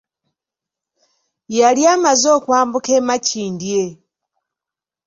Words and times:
Yali 1.57 1.81
amaze 1.93 2.27
okwambuka 2.37 2.89
e 2.99 3.01
Makindye 3.07 3.81